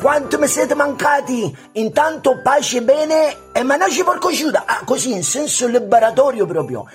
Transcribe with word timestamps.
quanto 0.00 0.38
mi 0.38 0.48
siete 0.48 0.74
mancati! 0.74 1.56
Intanto 1.72 2.40
pace 2.42 2.82
bene 2.82 3.52
e 3.52 3.62
managgi 3.62 4.02
porco 4.02 4.30
giuda! 4.30 4.64
Ah, 4.66 4.80
così, 4.84 5.12
in 5.12 5.22
senso 5.22 5.66
liberatorio 5.66 6.46
proprio. 6.46 6.86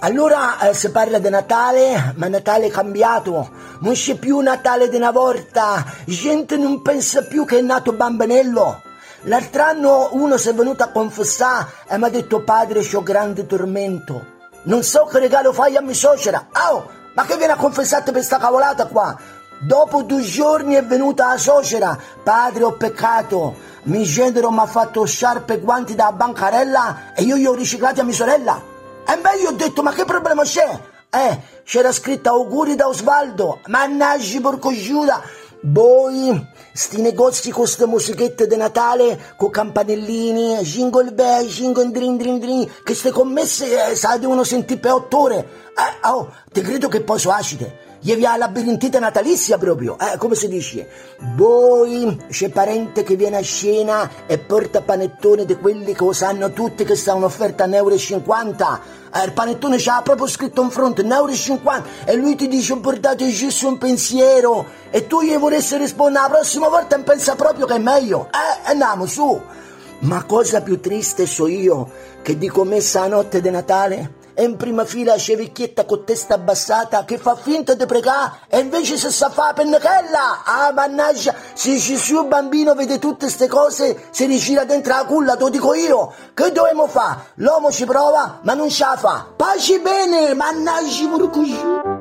Allora 0.00 0.58
eh, 0.60 0.74
si 0.74 0.90
parla 0.90 1.18
di 1.18 1.28
Natale, 1.28 2.14
ma 2.16 2.28
Natale 2.28 2.66
è 2.66 2.70
cambiato, 2.70 3.50
non 3.80 3.94
c'è 3.94 4.14
più 4.14 4.38
Natale 4.40 4.88
di 4.88 4.96
una 4.96 5.10
volta, 5.10 5.84
gente 6.06 6.56
non 6.56 6.80
pensa 6.80 7.22
più 7.24 7.44
che 7.44 7.58
è 7.58 7.60
nato 7.60 7.92
bambinello. 7.92 8.82
L'altro 9.24 9.62
anno 9.62 10.08
uno 10.12 10.38
si 10.38 10.48
è 10.48 10.54
venuto 10.54 10.82
a 10.82 10.88
confessare 10.88 11.66
e 11.88 11.98
mi 11.98 12.04
ha 12.04 12.08
detto 12.08 12.42
padre 12.42 12.80
c'ho 12.80 13.02
grande 13.02 13.46
tormento, 13.46 14.24
non 14.62 14.82
so 14.82 15.04
che 15.04 15.18
regalo 15.18 15.52
fai 15.52 15.76
a 15.76 15.82
mia 15.82 15.92
suocera. 15.92 16.46
Oh, 16.70 16.88
ma 17.14 17.24
che 17.24 17.36
viene 17.36 17.52
a 17.52 17.56
confessarti 17.56 18.10
per 18.10 18.22
sta 18.22 18.38
cavolata 18.38 18.86
qua? 18.86 19.38
Dopo 19.62 20.02
due 20.04 20.22
giorni 20.22 20.74
è 20.74 20.82
venuta 20.82 21.26
la 21.28 21.36
suocera, 21.36 21.98
padre 22.22 22.64
ho 22.64 22.72
peccato, 22.72 23.56
mi 23.82 24.04
genero 24.04 24.50
mi 24.50 24.60
ha 24.60 24.64
fatto 24.64 25.04
sciarpe 25.04 25.54
e 25.54 25.58
guanti 25.58 25.94
da 25.94 26.12
bancarella 26.12 27.12
e 27.14 27.24
io 27.24 27.36
gli 27.36 27.44
ho 27.44 27.52
riciclati 27.52 28.00
a 28.00 28.04
mia 28.04 28.14
sorella. 28.14 28.58
E 29.06 29.18
beh, 29.18 29.36
io 29.38 29.50
ho 29.50 29.52
detto, 29.52 29.82
ma 29.82 29.92
che 29.92 30.06
problema 30.06 30.44
c'è? 30.44 30.66
Eh, 31.10 31.40
c'era 31.64 31.92
scritto 31.92 32.30
auguri 32.30 32.74
da 32.74 32.88
Osvaldo, 32.88 33.58
mannaggia 33.66 34.40
porco 34.40 34.72
Giuda. 34.72 35.20
Voi, 35.62 36.46
sti 36.72 37.02
negozi 37.02 37.50
con 37.50 37.64
queste 37.64 37.84
musichette 37.84 38.46
di 38.46 38.56
Natale, 38.56 39.34
con 39.36 39.50
campanellini, 39.50 40.56
jingle 40.60 41.12
bell, 41.12 41.46
jingle 41.46 41.90
drin 41.90 42.16
drin 42.16 42.38
drin, 42.38 42.66
che 42.82 42.94
ste 42.94 43.10
commesse 43.10 43.90
eh, 43.90 43.94
sa 43.94 44.16
devono 44.16 44.42
sentire 44.42 44.80
per 44.80 44.92
otto 44.92 45.20
ore. 45.20 45.48
Eh, 45.80 46.08
oh, 46.08 46.32
ti 46.52 46.60
credo 46.60 46.88
che 46.88 47.00
poi 47.00 47.18
sono 47.18 47.34
acide 47.34 47.88
gli 48.02 48.14
via 48.16 48.30
la 48.30 48.46
labirintite 48.46 48.98
natalizia 48.98 49.58
proprio, 49.58 49.98
eh, 49.98 50.16
come 50.16 50.34
si 50.34 50.48
dice? 50.48 50.88
Voi, 51.36 52.18
c'è 52.30 52.48
parente 52.48 53.02
che 53.02 53.14
viene 53.14 53.36
a 53.36 53.42
scena 53.42 54.10
e 54.26 54.38
porta 54.38 54.80
panettone 54.80 55.44
di 55.44 55.54
quelli 55.56 55.92
che 55.92 56.02
lo 56.02 56.12
sanno 56.14 56.50
tutti 56.52 56.84
che 56.84 56.96
sta 56.96 57.12
un'offerta 57.12 57.64
a 57.64 57.66
1,50 57.66 57.74
euro. 57.74 58.80
Eh, 59.12 59.24
il 59.24 59.32
panettone 59.32 59.76
c'ha 59.78 60.00
proprio 60.02 60.26
scritto 60.26 60.62
in 60.62 60.70
fronte 60.70 61.02
1,50 61.02 61.10
euro 61.10 61.84
e 62.06 62.16
lui 62.16 62.36
ti 62.36 62.48
dice 62.48 62.74
portate 62.78 63.28
giusto 63.28 63.68
un 63.68 63.76
pensiero 63.76 64.64
e 64.88 65.06
tu 65.06 65.20
gli 65.20 65.36
vorresti 65.36 65.76
rispondere 65.76 66.24
la 66.24 66.30
prossima 66.30 66.68
volta 66.68 66.96
e 66.96 67.02
pensa 67.02 67.34
proprio 67.34 67.66
che 67.66 67.74
è 67.74 67.78
meglio. 67.78 68.28
Eh, 68.32 68.70
andiamo 68.70 69.04
su. 69.04 69.38
Ma 70.00 70.24
cosa 70.24 70.62
più 70.62 70.80
triste 70.80 71.26
so 71.26 71.46
io 71.46 71.90
che 72.22 72.38
dico 72.38 72.64
messa 72.64 73.02
a 73.02 73.08
notte 73.08 73.42
di 73.42 73.50
Natale? 73.50 74.19
E 74.40 74.44
in 74.44 74.56
prima 74.56 74.86
fila 74.86 75.16
c'è 75.16 75.36
vecchietta 75.36 75.84
con 75.84 76.02
testa 76.06 76.32
abbassata 76.32 77.04
che 77.04 77.18
fa 77.18 77.36
finta 77.36 77.74
di 77.74 77.84
pregare 77.84 78.38
e 78.48 78.60
invece 78.60 78.96
si 78.96 79.12
sa 79.12 79.28
fa 79.28 79.48
la 79.48 79.52
pennachella. 79.52 80.44
Ah, 80.44 80.72
mannaggia, 80.72 81.34
se 81.52 81.76
Gesù 81.76 82.26
bambino 82.26 82.72
vede 82.72 82.98
tutte 82.98 83.26
queste 83.26 83.48
cose, 83.48 84.08
si 84.08 84.24
rigira 84.24 84.64
dentro 84.64 84.94
la 84.94 85.04
culla, 85.04 85.36
te 85.36 85.42
lo 85.42 85.50
dico 85.50 85.74
io. 85.74 86.14
Che 86.32 86.52
dobbiamo 86.52 86.86
fare? 86.86 87.32
L'uomo 87.34 87.70
ci 87.70 87.84
prova, 87.84 88.38
ma 88.40 88.54
non 88.54 88.70
ce 88.70 88.82
la 88.82 88.96
fa. 88.96 89.26
Pace 89.36 89.78
bene, 89.80 90.32
mannaggia, 90.32 91.06
porco 91.10 91.99